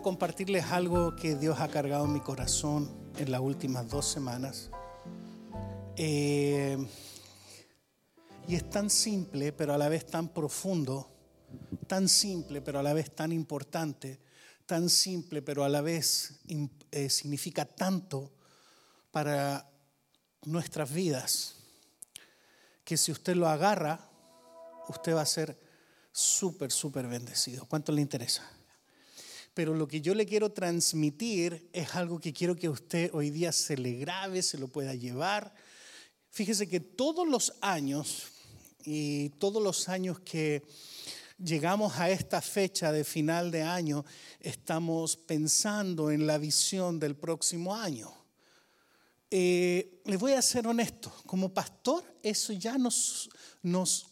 [0.00, 4.70] quiero compartirles algo que Dios ha cargado en mi corazón en las últimas dos semanas.
[5.94, 6.78] Eh,
[8.48, 11.10] y es tan simple, pero a la vez tan profundo,
[11.86, 14.20] tan simple, pero a la vez tan importante,
[14.64, 16.40] tan simple, pero a la vez
[16.90, 18.32] eh, significa tanto
[19.10, 19.70] para
[20.46, 21.56] nuestras vidas,
[22.84, 24.08] que si usted lo agarra,
[24.88, 25.60] usted va a ser
[26.10, 27.66] súper, súper bendecido.
[27.66, 28.59] ¿Cuánto le interesa?
[29.54, 33.52] Pero lo que yo le quiero transmitir es algo que quiero que usted hoy día
[33.52, 35.54] se le grabe, se lo pueda llevar.
[36.30, 38.28] Fíjese que todos los años
[38.84, 40.62] y todos los años que
[41.42, 44.04] llegamos a esta fecha de final de año,
[44.40, 48.12] estamos pensando en la visión del próximo año.
[49.30, 53.30] Eh, les voy a ser honesto, como pastor eso ya nos,
[53.62, 54.06] nos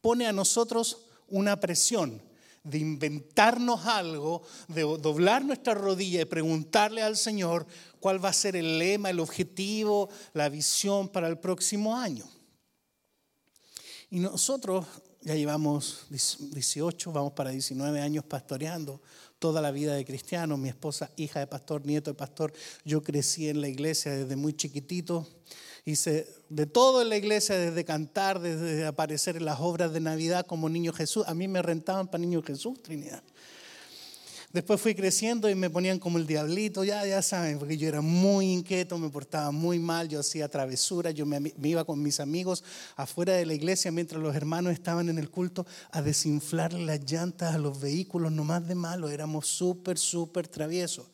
[0.00, 2.22] pone a nosotros una presión
[2.68, 7.66] de inventarnos algo, de doblar nuestra rodilla y preguntarle al Señor
[8.00, 12.24] cuál va a ser el lema, el objetivo, la visión para el próximo año.
[14.10, 14.86] Y nosotros
[15.20, 19.00] ya llevamos 18, vamos para 19 años pastoreando
[19.38, 20.56] toda la vida de cristiano.
[20.56, 22.52] Mi esposa, hija de pastor, nieto de pastor.
[22.84, 25.26] Yo crecí en la iglesia desde muy chiquitito.
[25.88, 30.68] Hice de todo la iglesia, desde cantar, desde aparecer en las obras de Navidad como
[30.68, 31.24] niño Jesús.
[31.26, 33.22] A mí me rentaban para niño Jesús, Trinidad.
[34.52, 38.00] Después fui creciendo y me ponían como el diablito, ya, ya saben, porque yo era
[38.00, 42.64] muy inquieto, me portaba muy mal, yo hacía travesuras, yo me, iba con mis amigos
[42.96, 47.54] afuera de la iglesia mientras los hermanos estaban en el culto a desinflar las llantas
[47.54, 51.06] a los vehículos, no más de malo, éramos súper, súper traviesos.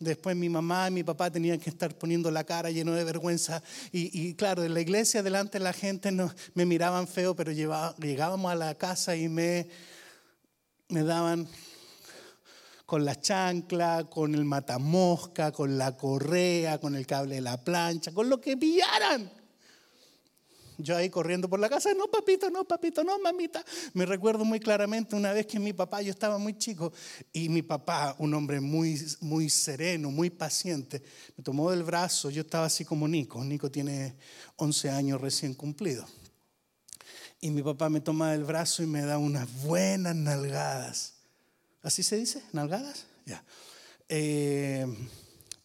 [0.00, 3.62] Después mi mamá y mi papá tenían que estar poniendo la cara lleno de vergüenza.
[3.92, 8.54] Y, claro, en la iglesia delante la gente no, me miraban feo, pero llegábamos a
[8.54, 9.68] la casa y me
[10.88, 11.46] daban
[12.90, 18.10] con la chancla, con el matamosca, con la correa, con el cable de la plancha,
[18.10, 19.30] con lo que pillaran.
[20.76, 23.64] Yo ahí corriendo por la casa, no papito, no papito, no mamita.
[23.94, 26.92] Me recuerdo muy claramente una vez que mi papá, yo estaba muy chico,
[27.32, 31.00] y mi papá, un hombre muy, muy sereno, muy paciente,
[31.36, 34.16] me tomó del brazo, yo estaba así como Nico, Nico tiene
[34.56, 36.04] 11 años recién cumplido.
[37.40, 41.19] Y mi papá me toma del brazo y me da unas buenas nalgadas.
[41.82, 42.42] ¿Así se dice?
[42.52, 43.06] ¿Nalgadas?
[43.24, 43.44] Ya.
[44.08, 44.86] Eh,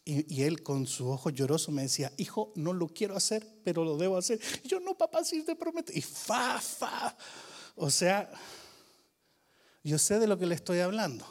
[0.07, 3.97] y, él con sus ojos llorosos me decía, hijo, no lo quiero hacer, pero lo
[3.97, 4.39] debo hacer.
[4.63, 5.91] Yo, no, papá, sí te prometo.
[5.95, 7.17] Y fa, fa.
[7.75, 8.31] O sea,
[9.83, 11.25] yo sé de lo que le estoy hablando.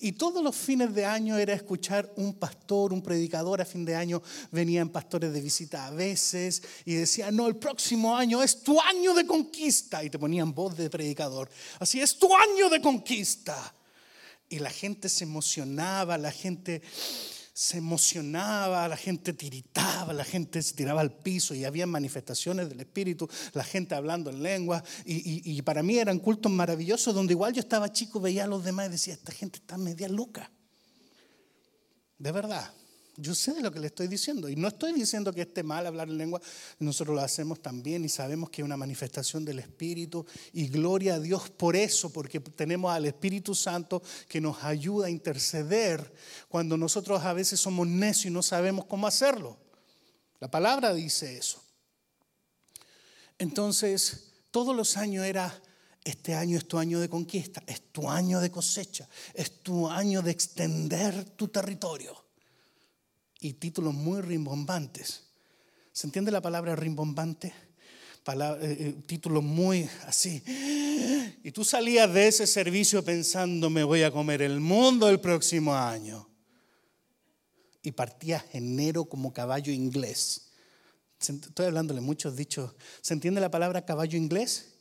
[0.00, 3.94] Y todos los fines de año era escuchar un pastor, un predicador a fin de
[3.94, 8.78] año, venían pastores de visita a veces y decían, no, el próximo año es tu
[8.80, 10.04] año de conquista.
[10.04, 11.48] Y te ponían voz de predicador.
[11.78, 13.74] Así es tu año de conquista.
[14.54, 16.80] Y la gente se emocionaba, la gente
[17.52, 22.78] se emocionaba, la gente tiritaba, la gente se tiraba al piso y había manifestaciones del
[22.78, 24.84] Espíritu, la gente hablando en lengua.
[25.04, 28.86] Y, para mí eran cultos maravillosos donde igual yo estaba chico, veía a los demás
[28.86, 30.48] y decía, esta gente está media loca.
[32.16, 32.72] De verdad.
[33.16, 35.86] Yo sé de lo que le estoy diciendo y no estoy diciendo que esté mal
[35.86, 36.40] hablar en lengua,
[36.80, 41.20] nosotros lo hacemos también y sabemos que es una manifestación del Espíritu y gloria a
[41.20, 46.12] Dios por eso, porque tenemos al Espíritu Santo que nos ayuda a interceder
[46.48, 49.58] cuando nosotros a veces somos necios y no sabemos cómo hacerlo.
[50.40, 51.62] La palabra dice eso.
[53.38, 55.62] Entonces, todos los años era,
[56.02, 60.20] este año es tu año de conquista, es tu año de cosecha, es tu año
[60.20, 62.23] de extender tu territorio
[63.40, 65.24] y títulos muy rimbombantes.
[65.92, 67.54] ¿Se entiende la palabra rimbombante?
[68.24, 70.42] Palabra, eh, eh, títulos muy así.
[71.44, 75.74] Y tú salías de ese servicio pensando, me voy a comer el mundo el próximo
[75.74, 76.28] año.
[77.82, 80.48] Y partías enero como caballo inglés.
[81.20, 82.74] Estoy hablándole muchos dichos.
[83.02, 84.72] ¿Se entiende la palabra caballo inglés?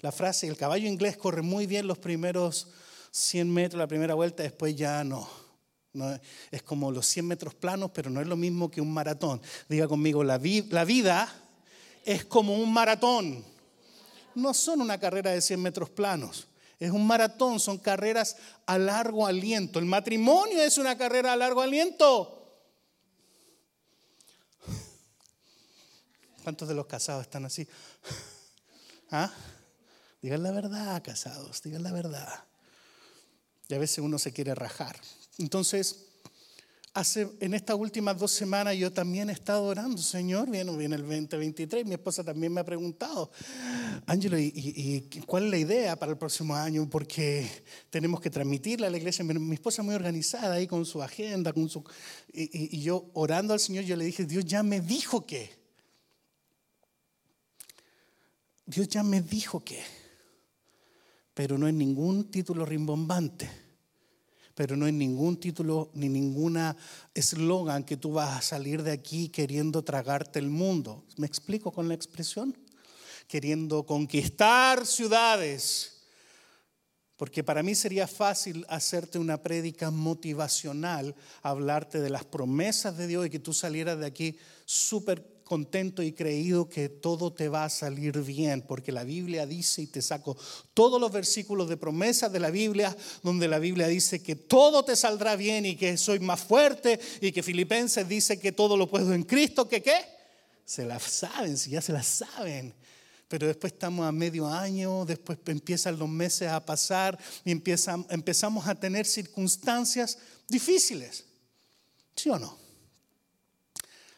[0.00, 2.68] La frase, el caballo inglés corre muy bien los primeros
[3.12, 5.47] 100 metros, la primera vuelta, después ya no
[6.50, 9.40] es como los 100 metros planos, pero no es lo mismo que un maratón.
[9.68, 11.32] Diga conmigo, la, vida
[12.04, 13.44] es como un maratón.
[14.34, 16.48] No son una carrera de 100 metros planos.
[16.78, 18.36] Es un maratón, son carreras
[18.66, 19.78] a largo aliento.
[19.78, 22.34] El matrimonio es una carrera a largo aliento.
[26.44, 27.66] ¿Cuántos de los casados están así?
[29.10, 29.32] ¿Ah?
[30.22, 32.44] Digan la verdad, casados, digan la verdad.
[33.68, 34.98] Y a veces uno se quiere rajar.
[35.38, 36.08] Entonces,
[36.94, 41.02] hace, en estas últimas dos semanas yo también he estado orando, Señor, viene, viene el
[41.02, 43.30] 2023, mi esposa también me ha preguntado,
[44.06, 46.90] Ángelo, ¿y, cuál es la idea para el próximo año?
[46.90, 47.48] Porque
[47.88, 49.24] tenemos que transmitirla a la iglesia.
[49.24, 51.84] Mi, esposa muy organizada ahí con su agenda, con su,
[52.32, 55.56] y, y yo orando al Señor, yo le dije, Dios ya me dijo que.
[58.66, 59.82] Dios ya me dijo que.
[61.32, 63.67] Pero no es ningún título rimbombante
[64.58, 66.76] pero no hay ningún título ni ninguna
[67.14, 71.04] eslogan que tú vas a salir de aquí queriendo tragarte el mundo.
[71.16, 72.58] ¿Me explico con la expresión?
[73.28, 76.00] Queriendo conquistar ciudades.
[77.16, 83.26] Porque para mí sería fácil hacerte una prédica motivacional, hablarte de las promesas de Dios
[83.26, 87.70] y que tú salieras de aquí súper contento y creído que todo te va a
[87.70, 90.36] salir bien, porque la Biblia dice, y te saco
[90.74, 94.94] todos los versículos de promesas de la Biblia, donde la Biblia dice que todo te
[94.94, 99.14] saldrá bien y que soy más fuerte, y que Filipenses dice que todo lo puedo
[99.14, 99.96] en Cristo, que qué?
[100.66, 102.74] Se la saben, si ya se la saben.
[103.26, 108.74] Pero después estamos a medio año, después empiezan los meses a pasar y empezamos a
[108.74, 111.24] tener circunstancias difíciles.
[112.14, 112.67] ¿Sí o no?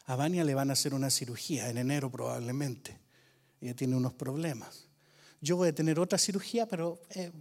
[0.05, 2.99] A Vania le van a hacer una cirugía en enero probablemente.
[3.61, 4.87] Ella tiene unos problemas.
[5.39, 7.31] Yo voy a tener otra cirugía, pero es,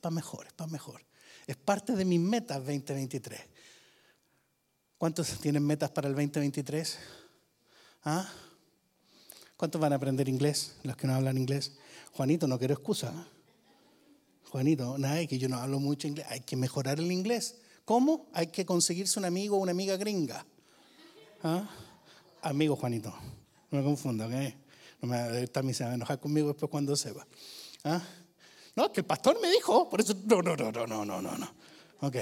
[0.00, 1.04] para mejor, es para mejor.
[1.46, 3.40] Es parte de mis metas 2023.
[4.98, 6.98] ¿Cuántos tienen metas para el 2023?
[8.04, 8.28] ¿Ah?
[9.56, 10.76] ¿Cuántos van a aprender inglés?
[10.82, 11.76] Los que no hablan inglés.
[12.12, 13.12] Juanito, no quiero excusa.
[14.50, 16.26] Juanito, nada, que yo no hablo mucho inglés.
[16.30, 17.56] Hay que mejorar el inglés.
[17.84, 18.28] ¿Cómo?
[18.32, 20.44] Hay que conseguirse un amigo o una amiga gringa.
[21.42, 21.68] ¿Ah?
[22.48, 23.14] Amigo Juanito.
[23.70, 24.32] No me confunda, ¿ok?
[25.02, 27.26] No me, también se va a enojar conmigo después cuando se va.
[27.84, 28.02] ¿Ah?
[28.74, 31.54] No, que el pastor me dijo, por eso, no, no, no, no, no, no, no.
[32.00, 32.16] Ok.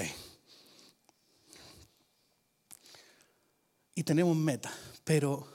[3.93, 4.71] Y tenemos meta,
[5.03, 5.47] pero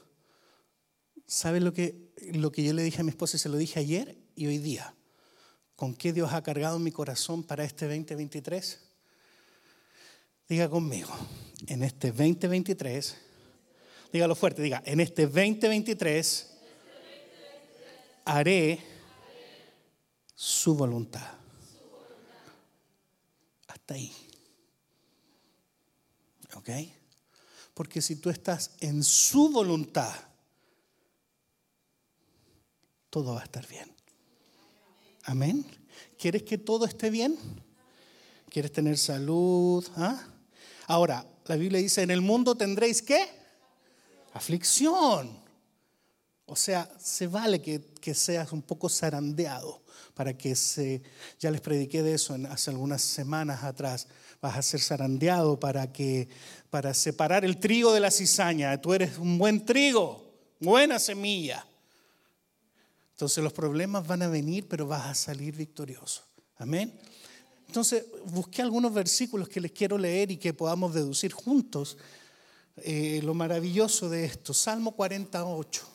[1.26, 4.17] ¿sabes lo que, lo que yo le dije a mi esposa se lo dije ayer
[4.34, 4.94] y hoy día?
[5.76, 8.81] ¿Con qué Dios ha cargado mi corazón para este 2023?
[10.49, 11.11] Diga conmigo,
[11.67, 13.17] en este 2023
[14.12, 16.51] dígalo fuerte, diga, en este 2023
[18.25, 18.81] haré
[20.35, 21.27] su voluntad.
[23.69, 24.12] Hasta ahí.
[26.55, 26.71] ¿Ok?
[27.75, 30.15] Porque si tú estás en su voluntad,
[33.09, 33.93] todo va a estar bien.
[35.25, 35.65] Amén.
[36.19, 37.37] ¿Quieres que todo esté bien?
[38.49, 39.87] ¿Quieres tener salud?
[39.97, 40.27] ¿Ah?
[40.87, 43.40] Ahora, la Biblia dice, en el mundo tendréis que
[44.32, 45.38] aflicción.
[46.47, 49.82] O sea, se vale que, seas un poco zarandeado
[50.15, 51.00] para que se,
[51.38, 54.09] ya les prediqué de eso hace algunas semanas atrás,
[54.43, 56.29] vas a ser zarandeado para que,
[56.69, 58.81] para separar el trigo de la cizaña.
[58.81, 60.29] Tú eres un buen trigo,
[60.59, 61.65] buena semilla.
[63.12, 66.25] Entonces los problemas van a venir, pero vas a salir victorioso.
[66.56, 66.93] Amén.
[67.69, 71.97] Entonces busqué algunos versículos que les quiero leer y que podamos deducir juntos
[72.76, 74.55] eh, lo maravilloso de esto.
[74.55, 75.88] Salmo 48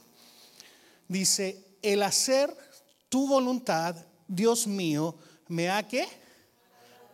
[1.08, 2.56] dice, el hacer
[3.10, 3.96] tu voluntad,
[4.28, 5.16] Dios mío,
[5.48, 6.08] me ha que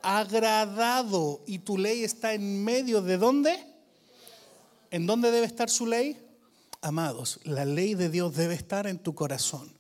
[0.02, 3.64] agradado y tu ley está en medio de dónde?
[4.90, 6.18] ¿En dónde debe estar su ley?
[6.82, 9.72] Amados, la ley de Dios debe estar en tu corazón.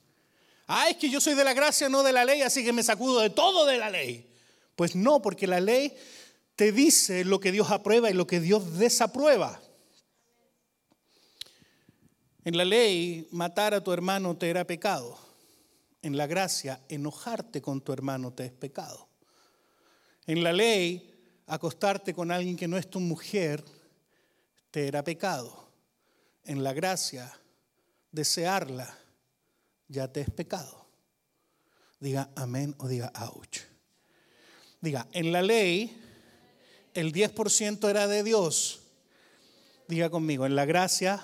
[0.67, 2.83] Ah, es que yo soy de la gracia, no de la ley, así que me
[2.83, 4.31] sacudo de todo de la ley.
[4.75, 5.93] Pues no, porque la ley
[6.55, 9.59] te dice lo que Dios aprueba y lo que Dios desaprueba.
[12.43, 15.17] En la ley, matar a tu hermano te era pecado.
[16.01, 19.07] En la gracia, enojarte con tu hermano te es pecado.
[20.25, 21.13] En la ley,
[21.45, 23.63] acostarte con alguien que no es tu mujer
[24.71, 25.67] te era pecado.
[26.43, 27.31] En la gracia,
[28.11, 28.97] desearla
[29.87, 30.87] ya te es pecado.
[31.99, 33.59] Diga amén o diga ouch.
[34.79, 35.95] Diga, en la ley
[36.95, 38.81] el 10% era de Dios.
[39.87, 41.23] Diga conmigo, en la gracia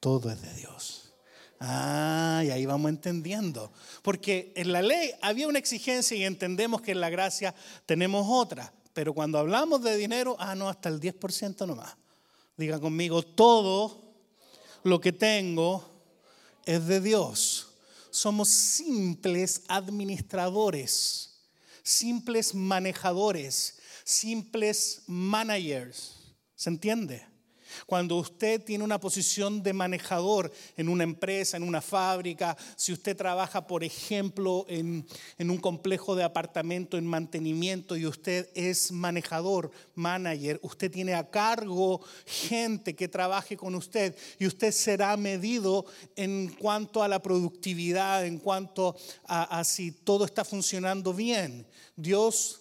[0.00, 1.14] todo es de Dios.
[1.60, 3.72] Ah, y ahí vamos entendiendo.
[4.02, 7.54] Porque en la ley había una exigencia y entendemos que en la gracia
[7.86, 8.72] tenemos otra.
[8.92, 11.96] Pero cuando hablamos de dinero, ah, no, hasta el 10% nomás.
[12.56, 14.00] Diga conmigo, todo
[14.82, 15.84] lo que tengo
[16.64, 17.68] es de Dios.
[18.10, 21.40] Somos simples administradores,
[21.82, 26.14] simples manejadores, simples managers.
[26.54, 27.26] ¿Se entiende?
[27.84, 33.16] Cuando usted tiene una posición de manejador en una empresa, en una fábrica, si usted
[33.16, 35.06] trabaja, por ejemplo, en,
[35.38, 42.00] un complejo de apartamento en mantenimiento y usted es manejador, manager, usted tiene a cargo
[42.24, 48.38] gente que trabaje con usted y usted será medido en cuanto a la productividad, en
[48.38, 51.66] cuanto a, a si todo está funcionando bien.
[51.96, 52.60] Dios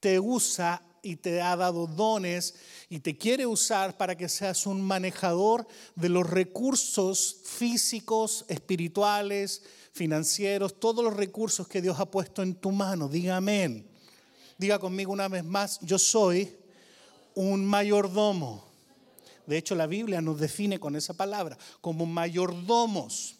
[0.00, 2.54] te usa y te ha dado dones
[2.88, 9.62] y te quiere usar para que seas un manejador de los recursos físicos, espirituales,
[9.92, 13.08] financieros, todos los recursos que Dios ha puesto en tu mano.
[13.08, 13.88] Diga amén.
[14.56, 16.56] Diga conmigo una vez más, yo soy
[17.34, 18.66] un mayordomo.
[19.46, 23.36] De hecho, la Biblia nos define con esa palabra como mayordomos.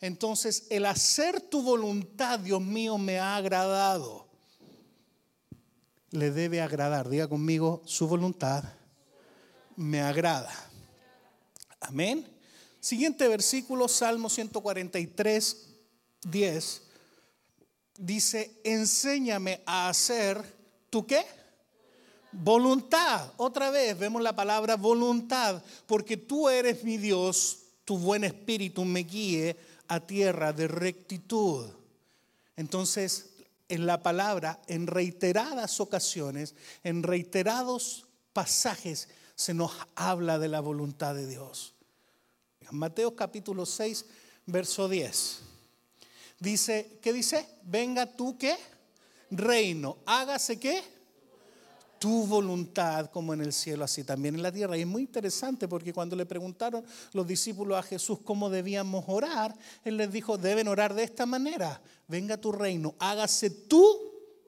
[0.00, 4.25] Entonces, el hacer tu voluntad, Dios mío, me ha agradado.
[6.10, 7.08] Le debe agradar.
[7.08, 8.64] Diga conmigo, su voluntad
[9.76, 10.52] me agrada.
[11.80, 12.26] Amén.
[12.80, 15.66] Siguiente versículo, Salmo 143,
[16.22, 16.82] 10.
[17.98, 20.42] Dice, enséñame a hacer
[20.90, 21.24] tu qué?
[22.32, 23.32] Voluntad.
[23.36, 29.00] Otra vez vemos la palabra voluntad, porque tú eres mi Dios, tu buen espíritu me
[29.00, 29.56] guíe
[29.88, 31.66] a tierra de rectitud.
[32.56, 33.35] Entonces,
[33.68, 36.54] en la palabra, en reiteradas ocasiones,
[36.84, 41.74] en reiterados pasajes, se nos habla de la voluntad de Dios.
[42.70, 44.04] Mateo capítulo 6,
[44.46, 45.40] verso 10.
[46.38, 47.48] Dice, ¿qué dice?
[47.62, 48.56] Venga tú qué?
[49.30, 50.82] Reino, hágase qué?
[52.06, 54.76] Tu voluntad como en el cielo, así también en la tierra.
[54.76, 59.56] Y es muy interesante porque cuando le preguntaron los discípulos a Jesús cómo debíamos orar,
[59.82, 61.80] Él les dijo, deben orar de esta manera.
[62.06, 63.84] Venga tu reino, hágase tu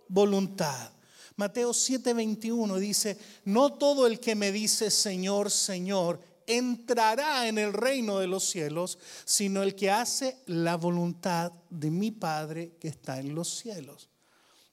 [0.08, 0.92] voluntad
[1.38, 8.18] Mateo 7:21 dice, no todo el que me dice Señor, Señor, entrará en el reino
[8.18, 13.36] de los cielos, sino el que hace la voluntad de mi Padre que está en
[13.36, 14.07] los cielos.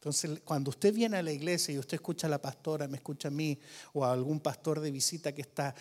[0.06, 3.30] Entonces, cuando usted viene a la iglesia y usted escucha a la pastora, me escucha
[3.30, 3.58] a mí
[3.92, 5.74] o a algún pastor de visita que está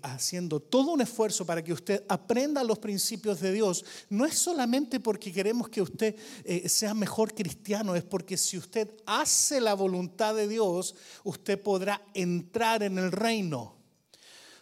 [0.00, 5.00] haciendo todo un esfuerzo para que usted aprenda los principios de Dios, no es solamente
[5.00, 6.14] porque queremos que usted
[6.44, 12.00] eh, sea mejor cristiano, es porque si usted hace la voluntad de Dios, usted podrá
[12.14, 13.74] entrar en el reino.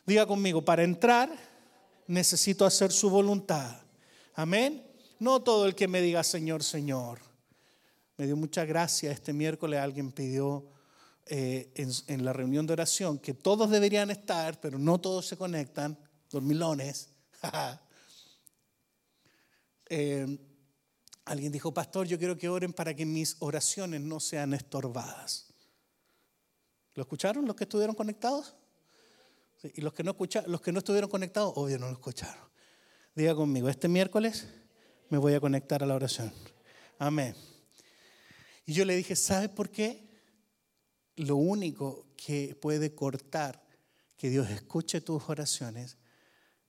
[0.07, 1.31] Diga conmigo, para entrar
[2.07, 3.77] necesito hacer su voluntad.
[4.33, 4.83] Amén.
[5.19, 7.32] No todo el que me diga Señor, Señor.
[8.17, 9.11] Me dio mucha gracia.
[9.11, 10.69] Este miércoles alguien pidió
[11.27, 11.73] eh,
[12.09, 15.99] en, la reunión de oración que todos deberían estar, pero no todos se conectan,
[16.31, 17.11] dormilones.
[19.95, 20.39] Eh,
[21.27, 25.53] alguien dijo, pastor, yo quiero que oren para que mis oraciones no sean estorbadas.
[26.95, 28.55] ¿Lo escucharon los que estuvieron conectados?
[29.63, 32.43] Y los que no escucharon, los que no estuvieron conectados, obvio no lo escucharon.
[33.15, 34.49] Diga conmigo, este miércoles
[35.11, 36.33] me voy a conectar a la oración.
[36.99, 37.37] Amén.
[38.65, 40.09] Y yo le dije, ¿sabe por qué?
[41.17, 43.63] Lo único que puede cortar
[44.17, 45.99] que Dios escuche tus oraciones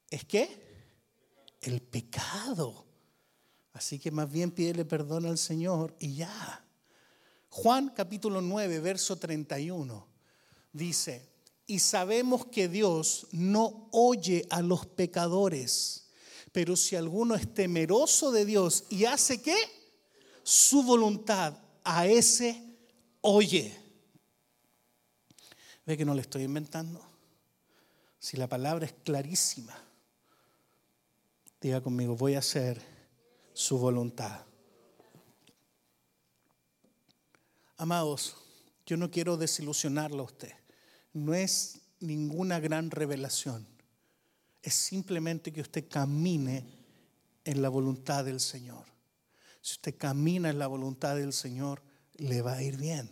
[0.10, 0.50] es que
[1.62, 2.86] el pecado.
[3.74, 6.66] Así que más bien pídele perdón al Señor y ya.
[7.50, 10.14] Juan capítulo 9, verso 31
[10.74, 11.30] dice,
[11.68, 16.10] y sabemos que Dios no oye a los pecadores,
[16.52, 19.56] pero si alguno es temeroso de Dios y hace qué?
[20.44, 22.62] Su voluntad, a ese
[23.22, 23.76] oye.
[25.86, 27.02] ¿Ve que no le estoy inventando?
[28.20, 29.76] Si la palabra es clarísima,
[31.60, 32.82] diga conmigo, voy a hacer
[33.54, 34.46] su voluntad.
[37.78, 38.38] Amados,
[38.86, 40.54] yo no quiero desilusionarlo a usted.
[41.12, 43.68] No es ninguna gran revelación.
[44.62, 46.66] Es simplemente que usted camine
[47.44, 48.93] en la voluntad del Señor.
[49.64, 51.82] Si usted camina en la voluntad del Señor,
[52.18, 53.10] le va a ir bien.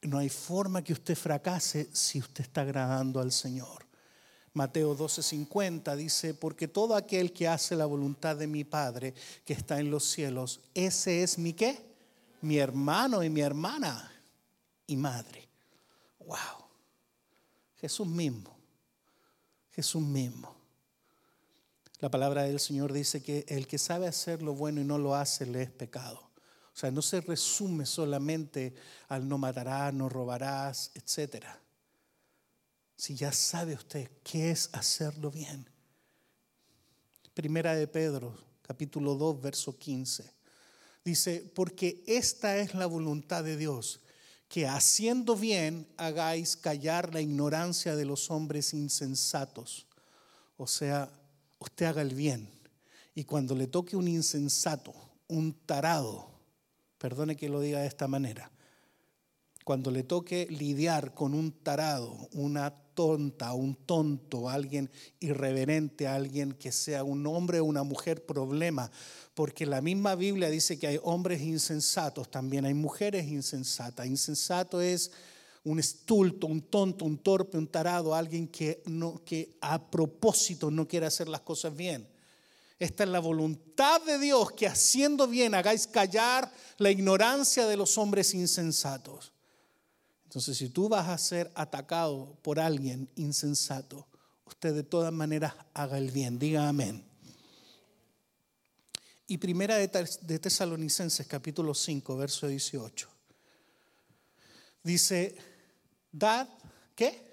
[0.00, 3.86] No hay forma que usted fracase si usted está agradando al Señor.
[4.54, 9.12] Mateo 12:50 dice, porque todo aquel que hace la voluntad de mi Padre
[9.44, 11.78] que está en los cielos, ese es mi qué?
[12.40, 14.10] Mi hermano y mi hermana
[14.86, 15.46] y madre.
[16.20, 16.64] Wow.
[17.76, 18.56] Jesús mismo.
[19.72, 20.59] Jesús mismo.
[22.00, 25.14] La palabra del Señor dice que el que sabe hacer lo bueno y no lo
[25.14, 26.30] hace le es pecado.
[26.72, 28.74] O sea, no se resume solamente
[29.08, 31.44] al no matarás, no robarás, etc.
[32.96, 35.68] Si ya sabe usted qué es hacerlo bien.
[37.34, 40.32] Primera de Pedro, capítulo 2, verso 15.
[41.04, 44.00] Dice, porque esta es la voluntad de Dios,
[44.48, 49.86] que haciendo bien hagáis callar la ignorancia de los hombres insensatos.
[50.56, 51.10] O sea,
[51.60, 52.50] usted haga el bien.
[53.14, 54.92] Y cuando le toque un insensato,
[55.28, 56.28] un tarado,
[56.98, 58.50] perdone que lo diga de esta manera,
[59.64, 64.90] cuando le toque lidiar con un tarado, una tonta, un tonto, alguien
[65.20, 68.90] irreverente, alguien que sea un hombre o una mujer problema,
[69.34, 74.06] porque la misma Biblia dice que hay hombres insensatos, también hay mujeres insensatas.
[74.06, 75.12] Insensato es
[75.64, 80.88] un estulto, un tonto, un torpe, un tarado, alguien que, no, que a propósito no
[80.88, 82.08] quiere hacer las cosas bien.
[82.78, 87.98] Esta es la voluntad de Dios, que haciendo bien hagáis callar la ignorancia de los
[87.98, 89.32] hombres insensatos.
[90.24, 94.06] Entonces, si tú vas a ser atacado por alguien insensato,
[94.46, 96.38] usted de todas maneras haga el bien.
[96.38, 97.04] Diga amén.
[99.26, 103.08] Y primera de Tesalonicenses, capítulo 5, verso 18.
[104.82, 105.36] Dice,
[106.12, 106.48] dad,
[106.94, 107.30] ¿qué?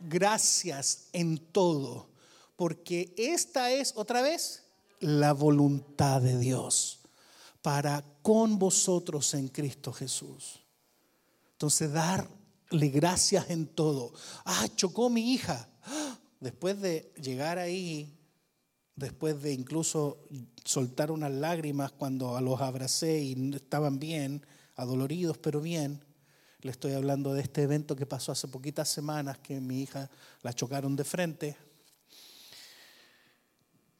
[0.00, 2.08] Gracias en todo,
[2.56, 4.64] porque esta es, otra vez,
[5.00, 7.00] la voluntad de Dios
[7.62, 10.60] para con vosotros en Cristo Jesús.
[11.52, 14.12] Entonces, darle gracias en todo.
[14.44, 15.68] Ah, chocó mi hija.
[16.40, 18.18] Después de llegar ahí,
[18.96, 20.18] después de incluso
[20.64, 24.44] soltar unas lágrimas cuando los abracé y estaban bien,
[24.76, 26.04] adoloridos, pero bien,
[26.64, 30.08] le estoy hablando de este evento que pasó hace poquitas semanas, que mi hija
[30.40, 31.56] la chocaron de frente.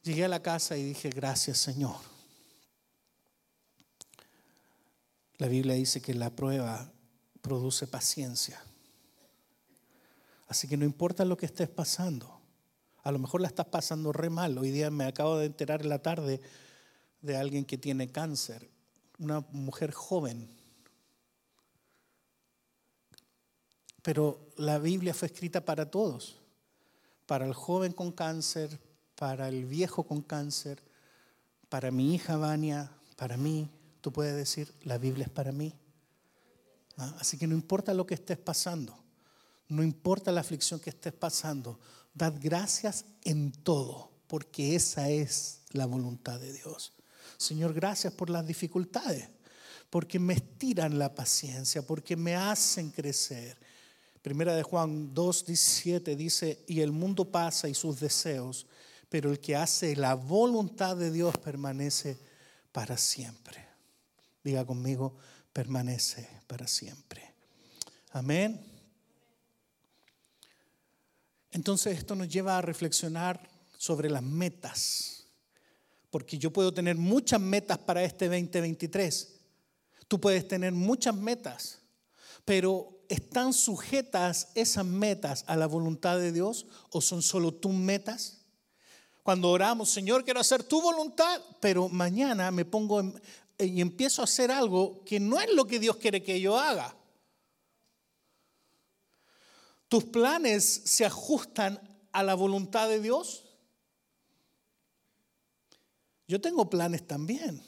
[0.01, 1.95] Llegué a la casa y dije, gracias Señor.
[5.37, 6.91] La Biblia dice que la prueba
[7.43, 8.59] produce paciencia.
[10.47, 12.41] Así que no importa lo que estés pasando.
[13.03, 14.57] A lo mejor la estás pasando re mal.
[14.57, 16.41] Hoy día me acabo de enterar en la tarde
[17.21, 18.67] de alguien que tiene cáncer,
[19.19, 20.54] una mujer joven.
[24.05, 26.35] Pero la Biblia fue escrita para todos,
[27.25, 28.79] para el joven con cáncer,
[29.15, 30.79] para el viejo con cáncer,
[31.69, 33.67] para mi hija Vania, para mí.
[34.01, 35.73] Tú puedes decir, la Biblia es para mí.
[36.97, 37.15] ¿Ah?
[37.19, 38.95] Así que no importa lo que estés pasando,
[39.69, 41.79] no importa la aflicción que estés pasando,
[42.13, 46.93] dad gracias en todo, porque esa es la voluntad de Dios.
[47.37, 49.27] Señor, gracias por las dificultades,
[49.89, 53.64] porque me estiran la paciencia, porque me hacen crecer.
[54.25, 58.65] Primera de Juan 2, 17 dice, y el mundo pasa y sus deseos,
[59.07, 62.17] pero el que hace la voluntad de Dios permanece
[62.71, 63.63] para siempre.
[64.43, 65.15] Diga conmigo,
[65.53, 67.35] permanece para siempre.
[68.13, 68.65] Amén.
[71.51, 75.27] Entonces esto nos lleva a reflexionar sobre las metas,
[76.09, 79.35] porque yo puedo tener muchas metas para este 2023.
[80.07, 81.77] Tú puedes tener muchas metas,
[82.43, 88.41] pero ¿están sujetas esas metas a la voluntad de Dios o son solo tus metas?
[89.23, 93.21] Cuando oramos, Señor, quiero hacer tu voluntad, pero mañana me pongo en,
[93.57, 96.95] y empiezo a hacer algo que no es lo que Dios quiere que yo haga.
[99.87, 101.79] ¿Tus planes se ajustan
[102.11, 103.45] a la voluntad de Dios?
[106.27, 107.63] Yo tengo planes también.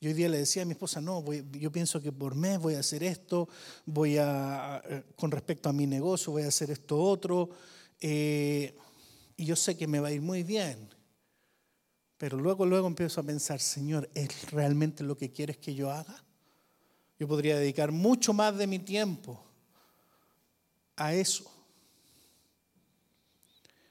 [0.00, 2.74] Yo hoy día le decía a mi esposa, no, yo pienso que por mes voy
[2.74, 3.48] a hacer esto,
[3.84, 4.80] voy a,
[5.16, 7.50] con respecto a mi negocio, voy a hacer esto otro,
[8.00, 8.76] eh,
[9.36, 10.88] y yo sé que me va a ir muy bien.
[12.16, 16.24] Pero luego, luego empiezo a pensar, Señor, ¿es realmente lo que quieres que yo haga?
[17.18, 19.42] Yo podría dedicar mucho más de mi tiempo
[20.96, 21.50] a eso.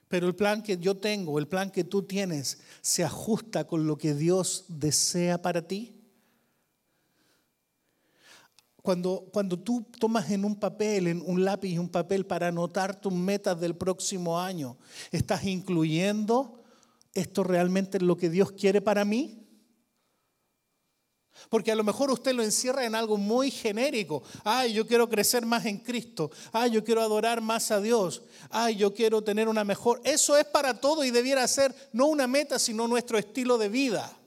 [0.08, 3.98] Pero el plan que yo tengo, el plan que tú tienes, ¿se ajusta con lo
[3.98, 5.97] que Dios desea para ti?
[8.88, 13.02] Cuando, cuando tú tomas en un papel, en un lápiz y un papel para anotar
[13.02, 14.78] tus metas del próximo año,
[15.12, 16.64] ¿estás incluyendo
[17.14, 19.46] ¿esto realmente es lo que Dios quiere para mí?
[21.50, 24.24] Porque a lo mejor usted lo encierra en algo muy genérico.
[24.46, 26.32] Ay, yo quiero crecer más en Cristo.
[26.54, 28.24] Ay, yo quiero adorar más a Dios.
[28.50, 30.00] Ay, yo quiero tener una mejor.
[30.06, 34.18] Eso es para todo y debiera ser no una meta, sino nuestro estilo de vida.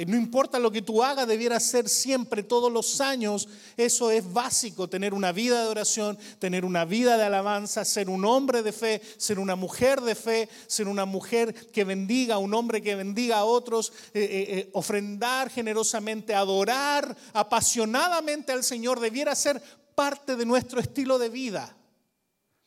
[0.00, 3.46] Eh, no importa lo que tú hagas, debiera ser siempre, todos los años.
[3.76, 8.24] Eso es básico, tener una vida de oración, tener una vida de alabanza, ser un
[8.24, 12.80] hombre de fe, ser una mujer de fe, ser una mujer que bendiga, un hombre
[12.80, 19.60] que bendiga a otros, eh, eh, ofrendar generosamente, adorar apasionadamente al Señor, debiera ser
[19.94, 21.76] parte de nuestro estilo de vida.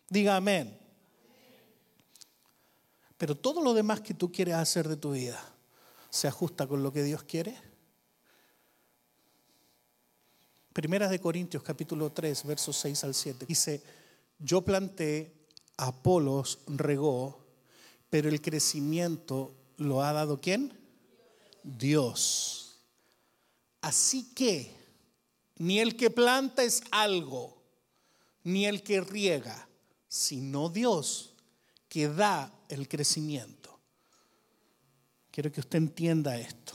[0.07, 0.79] Diga amén.
[3.17, 5.52] Pero todo lo demás que tú quieres hacer de tu vida
[6.13, 7.59] se ajusta con lo que Dios quiere?
[10.71, 13.45] Primeras de Corintios capítulo 3, versos 6 al 7.
[13.47, 13.81] Dice,
[14.37, 15.33] yo planté,
[15.75, 17.43] Apolos regó,
[18.11, 20.77] pero el crecimiento lo ha dado quién?
[21.63, 22.77] Dios.
[23.81, 24.71] Así que
[25.57, 27.57] ni el que planta es algo,
[28.43, 29.67] ni el que riega,
[30.07, 31.33] sino Dios
[31.89, 33.62] que da el crecimiento.
[35.33, 36.73] Quiero que usted entienda esto.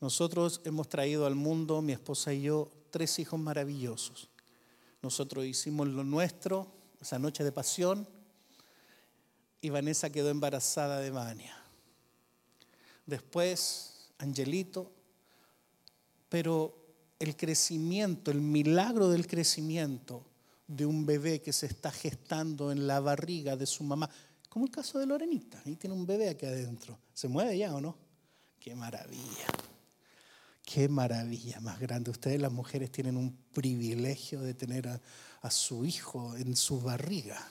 [0.00, 4.28] Nosotros hemos traído al mundo, mi esposa y yo, tres hijos maravillosos.
[5.02, 6.68] Nosotros hicimos lo nuestro,
[7.00, 8.06] esa noche de pasión,
[9.60, 11.60] y Vanessa quedó embarazada de Vania.
[13.04, 14.92] Después, Angelito,
[16.28, 16.72] pero
[17.18, 20.24] el crecimiento, el milagro del crecimiento
[20.68, 24.08] de un bebé que se está gestando en la barriga de su mamá,
[24.48, 27.80] como el caso de Lorenita, ahí tiene un bebé aquí adentro, ¿se mueve ya o
[27.80, 27.96] no?
[28.58, 29.46] Qué maravilla.
[30.70, 32.10] Qué maravilla más grande.
[32.10, 37.42] Ustedes las mujeres tienen un privilegio de tener a, su hijo en su barriga.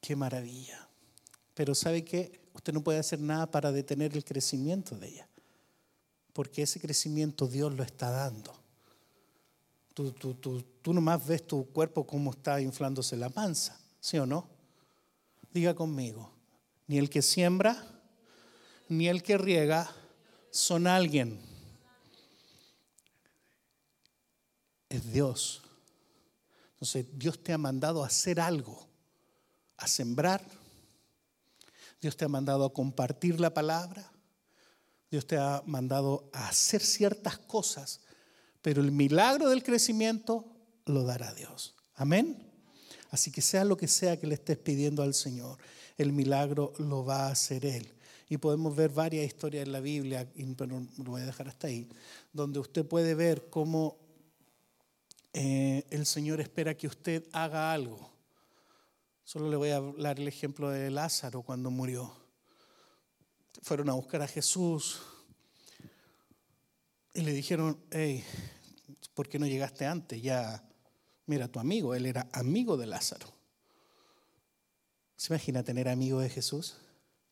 [0.00, 0.88] Qué maravilla.
[1.54, 2.40] Pero ¿sabe qué?
[2.54, 5.28] Usted no puede hacer nada para detener el crecimiento de ella.
[6.32, 8.52] Porque ese crecimiento Dios lo está dando.
[9.94, 14.26] Tú, tú, tú, tú nomás ves tu cuerpo como está inflándose la panza, ¿sí o
[14.26, 14.57] no?
[15.52, 16.32] Diga conmigo,
[16.86, 17.84] ni el que siembra,
[18.88, 19.90] ni el que riega,
[20.50, 21.40] son alguien.
[24.88, 25.62] Es Dios.
[26.72, 28.86] Entonces Dios te ha mandado a hacer algo,
[29.76, 30.44] a sembrar.
[32.00, 34.10] Dios te ha mandado a compartir la palabra.
[35.10, 38.00] Dios te ha mandado a hacer ciertas cosas,
[38.62, 40.44] pero el milagro del crecimiento
[40.84, 41.74] lo dará Dios.
[41.94, 42.47] Amén.
[43.10, 45.58] Así que sea lo que sea que le estés pidiendo al Señor,
[45.96, 47.92] el milagro lo va a hacer Él.
[48.28, 51.88] Y podemos ver varias historias en la Biblia, pero lo voy a dejar hasta ahí,
[52.32, 53.96] donde usted puede ver cómo
[55.32, 58.10] eh, el Señor espera que usted haga algo.
[59.24, 62.12] Solo le voy a hablar el ejemplo de Lázaro cuando murió.
[63.62, 65.00] Fueron a buscar a Jesús
[67.14, 68.24] y le dijeron, hey,
[69.14, 70.22] ¿por qué no llegaste antes?
[70.22, 70.67] Ya,
[71.28, 73.26] mira, tu amigo, él era amigo de Lázaro.
[75.16, 76.76] ¿Se imagina tener amigo de Jesús?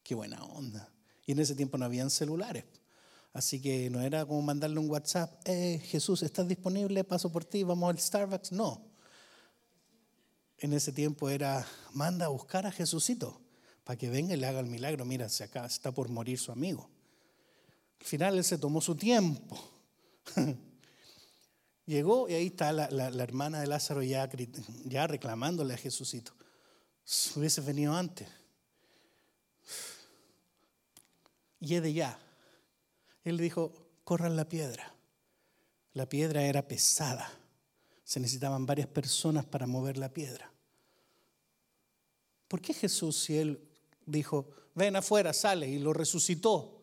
[0.03, 0.93] Qué buena onda.
[1.25, 2.65] Y en ese tiempo no habían celulares.
[3.33, 7.05] Así que no era como mandarle un WhatsApp, eh, Jesús, ¿estás disponible?
[7.05, 8.53] Paso por ti, vamos al Starbucks.
[8.53, 8.83] No.
[10.59, 13.41] En ese tiempo era, manda a buscar a Jesucito
[13.85, 15.05] para que venga y le haga el milagro.
[15.05, 16.89] Mira, se acá está por morir su amigo.
[18.01, 19.59] Al final él se tomó su tiempo.
[21.87, 24.29] Llegó y ahí está la, hermana de Lázaro ya,
[24.85, 26.33] ya reclamándole a Jesucito.
[27.37, 28.29] Hubiese venido antes.
[31.61, 32.18] y de ya.
[33.25, 33.72] Él dijo,
[34.05, 34.94] corran la piedra.
[35.94, 37.31] La piedra era pesada.
[38.05, 40.53] Se necesitaban varias personas para mover la piedra.
[42.46, 43.61] ¿Por qué Jesús, si él
[44.05, 46.76] dijo, ven afuera, sale y lo resucitó?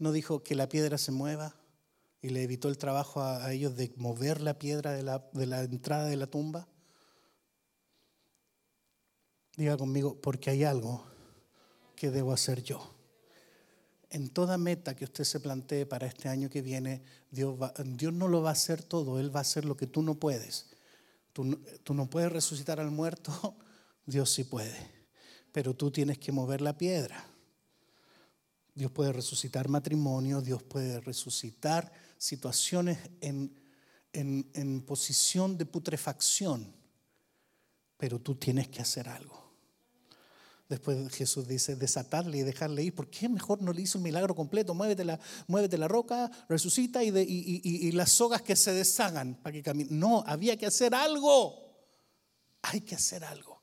[0.00, 1.54] No dijo que la piedra se mueva
[2.22, 5.60] y le evitó el trabajo a, ellos de mover la piedra de la, de la
[5.60, 6.66] entrada de la tumba.
[9.56, 11.04] Diga conmigo, porque hay algo
[11.96, 12.94] que debo hacer yo.
[14.08, 18.26] En toda meta que usted se plantee para este año que viene, Dios, Dios no
[18.26, 20.70] lo va a hacer todo, Él va a hacer lo que tú no puedes.
[21.34, 23.54] Tú, tú no puedes resucitar al muerto,
[24.06, 24.74] Dios sí puede,
[25.52, 27.29] pero tú tienes que mover la piedra.
[28.80, 33.54] Dios puede resucitar matrimonio, Dios puede resucitar situaciones en,
[34.14, 36.72] en, en posición de putrefacción,
[37.98, 39.52] pero tú tienes que hacer algo.
[40.70, 42.94] Después Jesús dice, desatarle y dejarle ir.
[42.94, 44.72] ¿Por qué mejor no le hizo un milagro completo?
[44.72, 50.00] Muévete la, la roca, resucita y, y, las sogas que se deshagan para que caminen.
[50.00, 51.70] No, había que hacer algo.
[52.62, 53.60] Hay que hacer algo.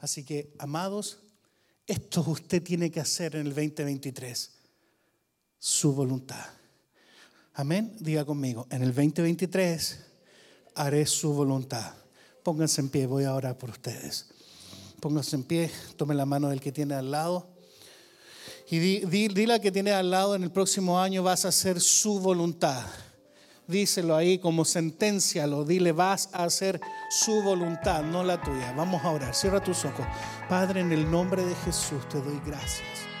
[0.00, 1.18] Así que, amados,
[1.86, 4.50] esto usted tiene que hacer en el 2023.
[5.58, 6.44] Su voluntad.
[7.54, 7.94] Amén.
[8.00, 10.00] Diga conmigo, en el 2023
[10.74, 11.94] haré su voluntad.
[12.42, 14.26] Pónganse en pie, voy a orar por ustedes.
[15.00, 17.46] Póngase en pie, tome la mano del que tiene al lado.
[18.70, 22.20] Y dile al que tiene al lado, en el próximo año vas a hacer su
[22.20, 22.86] voluntad.
[23.66, 26.80] Díselo ahí como sentencia, lo dile, vas a hacer
[27.14, 28.72] su voluntad, no la tuya.
[28.76, 30.04] Vamos a orar, cierra tus ojos.
[30.48, 33.13] Padre, en el nombre de Jesús te doy gracias.